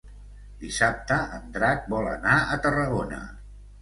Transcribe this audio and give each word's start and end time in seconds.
Dissabte 0.61 1.17
en 1.37 1.45
Drac 1.57 1.85
vol 1.95 2.09
anar 2.15 2.39
a 2.57 2.59
Tarragona. 2.65 3.21